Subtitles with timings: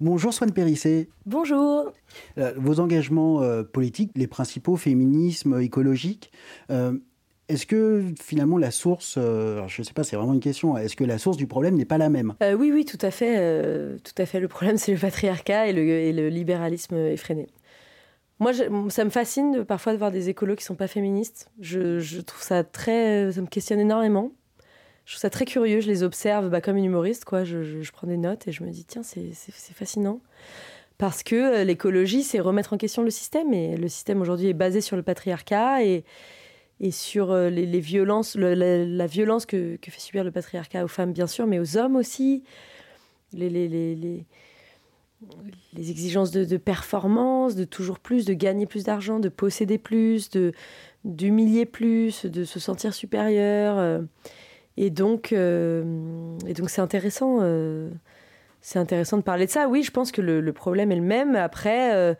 [0.00, 1.08] Bonjour Swan Périssé.
[1.26, 1.92] Bonjour.
[2.38, 6.30] Euh, vos engagements euh, politiques, les principaux, féminisme, écologique,
[6.70, 6.96] euh,
[7.48, 11.02] est-ce que finalement la source, je ne sais pas, c'est vraiment une question, est-ce que
[11.02, 12.34] la source du problème n'est pas la même?
[12.42, 13.98] Oui, oui, tout à fait.
[14.04, 14.38] tout à fait.
[14.38, 17.48] Le problème, c'est le patriarcat et le, libéralisme effréné.
[18.38, 21.50] Moi, ça me fascine parfois de voir des écolos qui ne sont pas féministes.
[21.58, 23.32] Je, je, trouve ça très.
[23.32, 24.30] Ça me questionne énormément
[25.08, 25.80] je trouve ça très curieux.
[25.80, 27.42] Je les observe bah, comme une humoriste, quoi.
[27.42, 29.32] Je, prends des notes et je me dis, tiens, c'est
[29.72, 30.20] fascinant.
[30.98, 33.54] Parce que euh, l'écologie, c'est remettre en question le système.
[33.54, 36.04] Et le système aujourd'hui est basé sur le patriarcat et,
[36.90, 41.46] sur euh, les, violences, la, violence que, fait subir le patriarcat aux femmes, bien sûr,
[41.46, 42.44] mais aux hommes aussi.
[43.32, 44.26] Les,
[45.74, 50.28] exigences de, performance, de toujours plus, de gagner plus d'argent, de posséder plus,
[51.06, 54.04] d'humilier plus, de se sentir supérieur.
[54.78, 54.84] Euh.
[54.84, 55.84] Et donc, euh,
[56.46, 57.38] et donc c'est intéressant.
[57.42, 57.90] Euh,
[58.60, 59.68] c'est intéressant de parler de ça.
[59.68, 61.36] Oui, je pense que le, problème est le même.
[61.36, 62.14] Après, euh,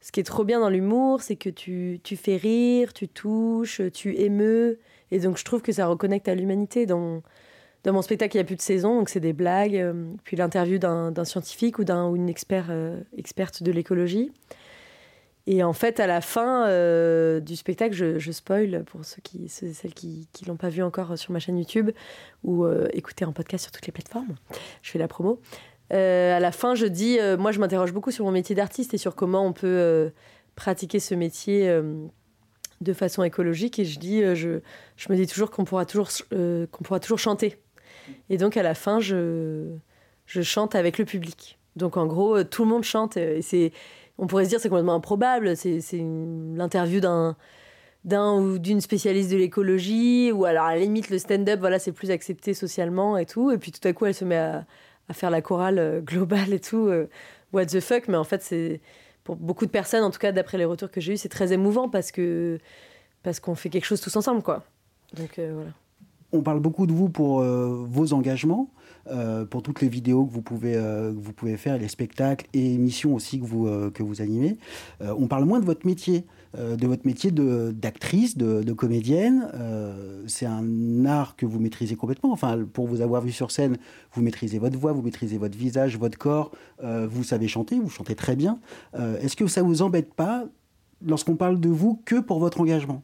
[0.00, 3.82] ce qui est trop bien dans l'humour, c'est que tu, tu, fais rire, tu touches,
[3.92, 4.78] tu émeus.
[5.10, 6.86] Et donc, je trouve que ça reconnecte à l'humanité.
[6.86, 7.22] Dans,
[7.84, 10.78] dans mon spectacle, il n'y a plus de saison, donc c'est des blagues, puis l'interview
[10.78, 12.72] d'un scientifique ou, d'un ou une expert,
[13.16, 14.32] experte de l'écologie.
[15.46, 19.48] Et en fait, à la fin euh, du spectacle, je, je, spoil pour ceux qui,
[19.48, 21.90] celles qui ne l'ont pas vu encore sur ma chaîne YouTube
[22.44, 24.36] ou euh, écouter en podcast sur toutes les plateformes.
[24.80, 25.40] Je fais la promo.
[25.92, 28.98] Euh, à la fin, je dis, moi, je m'interroge beaucoup sur mon métier d'artiste et
[28.98, 30.10] sur comment on peut
[30.56, 31.80] pratiquer ce métier
[32.80, 33.78] de façon écologique.
[33.78, 34.60] Et je dis, je,
[34.96, 37.58] je me dis toujours qu'on pourra toujours, qu'on pourra toujours chanter.
[38.30, 39.74] Et donc, à la fin, je,
[40.24, 41.58] je chante avec le public.
[41.76, 43.18] Donc, en gros, tout le monde chante.
[43.18, 43.72] Et c'est
[44.18, 45.80] on pourrait se dire c'est complètement improbable, c'est
[46.54, 47.36] l'interview d'un
[48.38, 52.10] ou d'une spécialiste de l'écologie, ou alors à la limite le stand-up, voilà, c'est plus
[52.10, 54.64] accepté socialement et tout, et puis tout à coup elle se met à,
[55.12, 57.08] faire la chorale euh, globale et tout, euh,
[57.52, 58.80] what the fuck, mais en fait c'est
[59.24, 61.52] pour beaucoup de personnes, en tout cas d'après les retours que j'ai eus, c'est très
[61.52, 62.58] émouvant parce que
[63.22, 64.64] parce qu'on fait quelque chose tous ensemble, quoi.
[65.14, 65.70] Donc euh, voilà.
[66.34, 68.68] On parle beaucoup de vous pour vos engagements.
[69.10, 72.74] Euh, pour toutes les vidéos que vous pouvez, euh, vous pouvez faire, les spectacles et
[72.74, 74.56] émissions aussi que vous, euh, que vous animez.
[75.00, 76.24] on parle moins de votre métier,
[76.56, 79.48] de votre métier d'actrice, de, de, comédienne.
[80.26, 82.32] c'est un art que vous maîtrisez complètement.
[82.32, 83.76] Enfin, pour vous avoir vu sur scène,
[84.12, 86.52] vous maîtrisez votre voix, vous maîtrisez votre visage, votre corps.
[86.82, 88.58] vous savez chanter, vous chantez très bien.
[89.20, 90.44] Est-ce que ça vous embête pas
[91.04, 93.02] lorsqu'on parle de vous que pour votre engagement?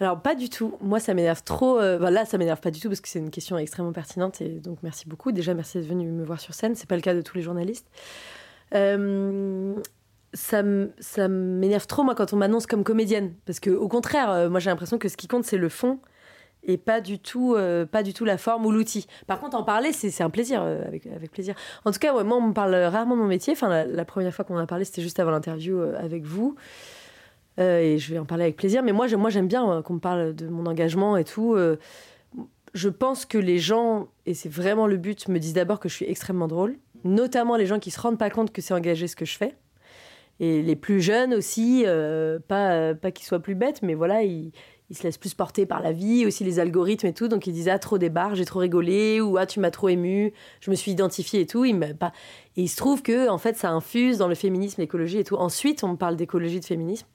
[0.00, 0.76] Alors pas du tout.
[0.80, 1.78] Moi ça m'énerve trop.
[1.78, 4.60] Euh, là ça m'énerve pas du tout parce que c'est une question extrêmement pertinente et
[4.60, 5.32] donc merci beaucoup.
[5.32, 6.74] Déjà merci d'être venu me voir sur scène.
[6.74, 7.86] C'est pas le cas de tous les journalistes.
[8.74, 9.74] Euh,
[10.32, 10.62] ça,
[11.28, 14.70] m'énerve trop moi quand on m'annonce comme comédienne parce que au contraire euh, moi j'ai
[14.70, 16.00] l'impression que ce qui compte c'est le fond
[16.64, 17.56] et pas du tout
[17.92, 19.06] pas du tout la forme ou l'outil.
[19.28, 21.54] Par contre en parler c'est un plaisir avec, plaisir.
[21.84, 23.52] En tout cas moi on me parle rarement de mon métier.
[23.52, 26.56] Enfin la, la première fois qu'on a parlé c'était juste avant l'interview avec vous.
[27.60, 28.82] Euh, et je vais en parler avec plaisir.
[28.82, 31.54] Mais moi, moi j'aime bien euh, qu'on me parle de mon engagement et tout.
[31.54, 31.76] Euh,
[32.72, 35.94] je pense que les gens, et c'est vraiment le but, me disent d'abord que je
[35.94, 36.76] suis extrêmement drôle.
[37.04, 39.54] Notamment les gens qui se rendent pas compte que c'est engagé ce que je fais.
[40.40, 41.84] Et les plus jeunes aussi,
[42.48, 44.24] pas, pas qu'ils soient plus bêtes, mais voilà,
[44.90, 47.28] ils, se laissent plus porter par la vie, aussi les algorithmes et tout.
[47.28, 49.88] Donc ils disent Ah, trop des barres, j'ai trop rigolé, ou Ah, tu m'as trop
[49.88, 51.64] ému, je me suis identifié et tout.
[51.98, 52.12] pas...
[52.56, 55.36] Et il se trouve que, en fait, ça infuse dans le féminisme, l'écologie et tout.
[55.36, 57.06] Ensuite, on parle d'écologie, de féminisme.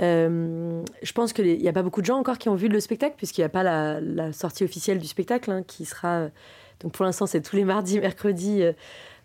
[0.00, 2.80] Euh, je pense qu'il n'y a pas beaucoup de gens encore qui ont vu le
[2.80, 6.28] spectacle, puisqu'il n'y a pas la, sortie officielle du spectacle, hein, qui sera.
[6.80, 8.72] Donc pour l'instant, c'est tous les mardis, mercredis, euh,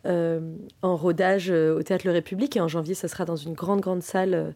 [0.06, 2.56] euh, en rodage au Théâtre Le République.
[2.58, 4.54] Et en janvier, ça sera dans une grande, grande salle.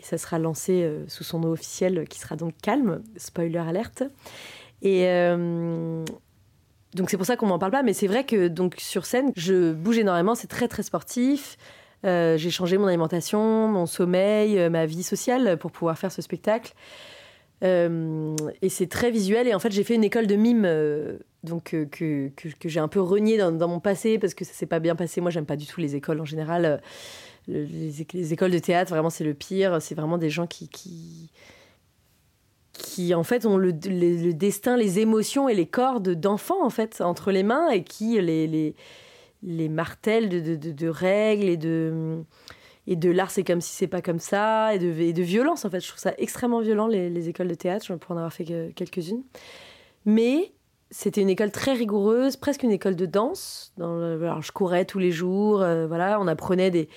[0.00, 3.02] Et ça sera lancé sous son nom officiel, qui sera donc calme.
[3.16, 4.02] Spoiler alerte.
[4.82, 5.06] Et.
[6.94, 9.32] donc c'est pour ça qu'on m'en parle pas, mais c'est vrai que donc sur scène,
[9.36, 11.56] je bouge énormément, c'est très très sportif.
[12.04, 16.22] Euh, j'ai changé mon alimentation, mon sommeil, euh, ma vie sociale pour pouvoir faire ce
[16.22, 16.72] spectacle.
[17.64, 19.48] Euh, et c'est très visuel.
[19.48, 20.68] Et en fait, j'ai fait une école de mime
[21.42, 24.80] donc que, que, j'ai un peu renié dans, mon passé parce que ça s'est pas
[24.80, 25.20] bien passé.
[25.20, 26.80] Moi, j'aime pas du tout les écoles en général.
[27.48, 29.80] Les, écoles de théâtre, vraiment, c'est le pire.
[29.80, 30.68] C'est vraiment des gens qui,
[32.72, 37.30] qui, en fait ont le, destin, les émotions et les corps d'enfants en fait entre
[37.30, 38.74] les mains et qui les, les
[39.42, 42.22] les martels de, règles et de,
[42.86, 45.70] et de l'art, c'est comme si c'est pas comme ça, et de, de violence en
[45.70, 45.80] fait.
[45.80, 48.44] Je trouve ça extrêmement violent, les, écoles de théâtre, pour en avoir fait
[48.74, 49.22] quelques-unes.
[50.04, 50.52] Mais
[50.90, 53.72] c'était une école très rigoureuse, presque une école de danse.
[53.76, 56.88] Dans alors, je courais tous les jours, euh, voilà, on apprenait des,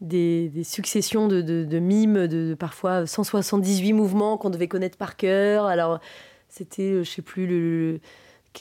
[0.00, 5.66] des, successions de, mimes, de, parfois 178 mouvements qu'on devait connaître par cœur.
[5.66, 6.00] Alors,
[6.48, 8.00] c'était, euh, je sais plus, le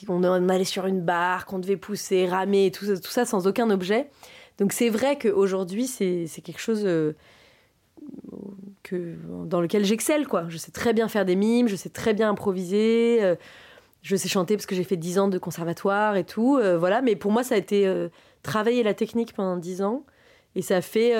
[0.05, 3.71] qu'on allait sur une barre, qu'on devait pousser, ramer, tout ça, tout ça sans aucun
[3.71, 4.07] objet.
[4.59, 6.87] Donc c'est vrai qu'aujourd'hui, c'est quelque chose
[8.83, 9.15] que,
[9.45, 10.27] dans lequel j'excelle.
[10.27, 10.45] quoi.
[10.47, 13.35] Je sais très bien faire des mimes, je sais très bien improviser,
[14.03, 16.59] je sais chanter parce que j'ai fait 10 ans de conservatoire et tout.
[16.77, 17.91] voilà, mais pour moi, ça a été
[18.43, 20.03] travailler la technique pendant 10 ans.
[20.55, 21.13] Et ça fait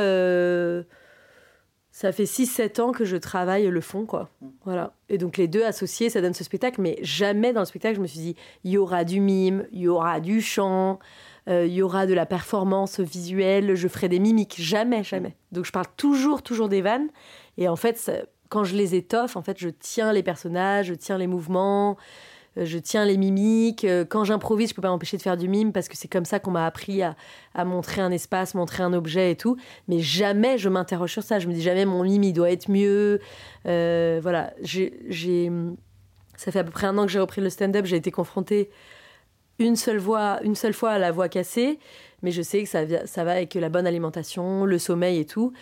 [1.91, 4.29] ça fait 6-7 ans que je travaille le fond, quoi.
[4.41, 4.47] Mm.
[4.63, 4.93] Voilà.
[5.09, 8.01] Et donc les deux associés, ça donne ce spectacle, mais jamais dans le spectacle, je
[8.01, 10.99] me suis dit, il y aura du mime, il y aura du chant,
[11.49, 14.55] euh, il y aura de la performance visuelle, je ferai des mimiques.
[14.59, 15.35] Jamais, jamais.
[15.51, 17.09] Donc je parle toujours, toujours des vannes.
[17.57, 18.11] Et en fait,
[18.49, 22.38] quand je les étoffe, en fait, je tiens les personnages, je tiens les mouvements, euh,
[22.55, 23.85] je tiens les mimiques.
[23.85, 26.25] Euh, quand j'improvise, je peux pas m'empêcher de faire du mime parce que c'est comme
[26.25, 27.15] ça qu'on m'a appris à,
[27.65, 29.57] montrer un espace, montrer un objet et tout.
[29.87, 31.39] Mais jamais je m'interroge sur ça.
[31.39, 33.19] Je me dis jamais mon mime il doit être mieux.
[33.65, 35.51] Euh, voilà, j'ai,
[36.35, 37.85] ça fait à peu près un an que j'ai repris le stand-up.
[37.85, 38.69] J'ai été confrontée
[39.59, 41.79] une seule voix, une seule fois à la voix cassée,
[42.21, 45.53] mais je sais que ça, ça va avec la bonne alimentation, le sommeil et tout.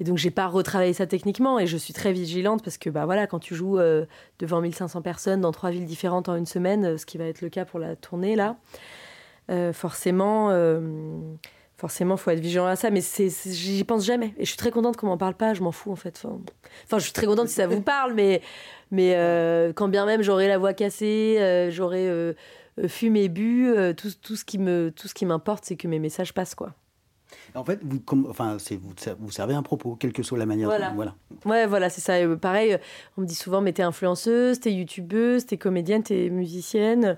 [0.00, 3.04] Et donc, j'ai pas retravaillé ça techniquement et je suis très vigilante parce que, bah
[3.04, 4.06] voilà, quand tu joues euh,
[4.38, 7.42] devant 1500 personnes dans trois villes différentes en une semaine, euh, ce qui va être
[7.42, 8.56] le cas pour la tournée là,
[9.50, 10.50] euh, forcément,
[11.76, 12.90] forcément, faut être vigilant à ça.
[12.90, 14.34] Mais j'y pense jamais.
[14.36, 15.54] Et je suis très contente qu'on m'en parle pas.
[15.54, 16.20] Je m'en fous en fait.
[16.84, 18.40] Enfin, je suis très contente si ça vous parle, mais,
[18.90, 19.12] mais
[19.76, 22.34] quand bien même j'aurais la voix cassée, j'aurais
[22.88, 26.32] fumé, bu, tout, tout ce qui me, tout ce qui m'importe, c'est que mes messages
[26.34, 26.74] passent quoi.
[27.54, 30.68] En fait, vous, enfin, vous, vous servez un propos, quelle que soit la manière.
[30.68, 30.92] Voilà.
[30.94, 31.14] voilà.
[31.44, 32.14] Ouais, voilà, c'est ça.
[32.36, 32.78] pareil,
[33.16, 37.16] on me dit souvent, mais t'es influenceuse, t'es youtubeuse, t'es comédienne, t'es musicienne.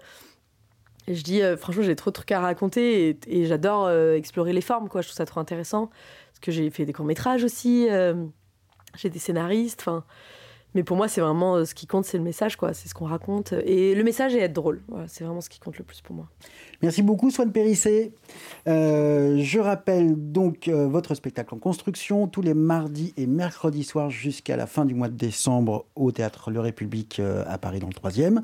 [1.08, 4.52] Et je dis, euh, franchement, j'ai trop de trucs à raconter et, j'adore euh, explorer
[4.52, 5.02] les formes, quoi.
[5.02, 5.86] Je trouve ça trop intéressant.
[5.86, 8.14] Parce que j'ai fait des courts-métrages aussi, euh,
[8.96, 10.04] j'ai des scénaristes, enfin.
[10.76, 12.74] Mais pour moi, c'est vraiment ce qui compte, c'est le message, quoi.
[12.74, 13.54] C'est ce qu'on raconte.
[13.64, 14.82] Et le message est être drôle.
[15.06, 16.28] C'est vraiment ce qui compte le plus pour moi.
[16.82, 18.12] Merci beaucoup, Swan Périssé.
[18.68, 24.10] Euh, je rappelle donc euh, votre spectacle en construction tous les mardis et mercredis soirs
[24.10, 27.88] jusqu'à la fin du mois de décembre au théâtre Le République euh, à Paris dans
[27.88, 28.42] le 3e.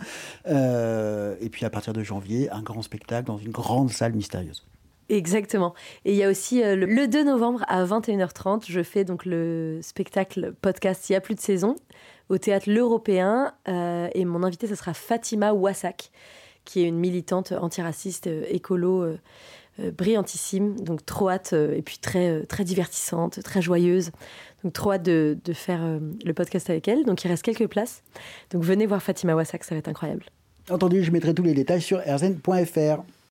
[1.38, 4.64] et puis à partir de janvier, un grand spectacle dans une grande salle mystérieuse.
[5.08, 5.74] Exactement.
[6.04, 10.54] Et il y a aussi le 2 novembre à 21h30, je fais donc le spectacle
[10.60, 11.76] podcast Il y a plus de saison
[12.28, 13.52] au théâtre L'Européen.
[13.66, 16.10] et mon invité, ce sera Fatima Wassak
[16.64, 19.18] qui est une militante antiraciste, euh, écolo, euh,
[19.80, 20.78] euh, brillantissime.
[20.80, 24.10] Donc trop hâte, et puis très, très divertissante, très joyeuse.
[24.64, 25.80] Donc trop hâte de, de faire
[26.24, 27.04] le podcast avec elle.
[27.04, 28.02] Donc il reste quelques places.
[28.50, 30.24] Donc venez voir Fatima Wassak, ça va être incroyable.
[30.70, 33.02] Entendu, je mettrai tous les détails sur rzn.fr.